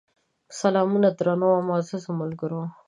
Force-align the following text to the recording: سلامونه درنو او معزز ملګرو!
سلامونه 0.59 1.09
درنو 1.17 1.47
او 1.55 1.61
معزز 1.67 2.03
ملګرو! 2.19 2.61